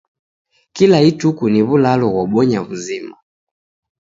[0.75, 3.15] Kila ituku ni w'ulalo ghobonya w'uzima